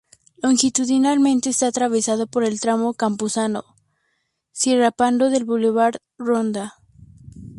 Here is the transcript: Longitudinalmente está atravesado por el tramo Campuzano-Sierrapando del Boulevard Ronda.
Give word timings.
Longitudinalmente 0.41 1.51
está 1.51 1.67
atravesado 1.67 2.25
por 2.25 2.43
el 2.43 2.59
tramo 2.59 2.95
Campuzano-Sierrapando 2.95 5.29
del 5.29 5.45
Boulevard 5.45 5.97
Ronda. 6.17 6.73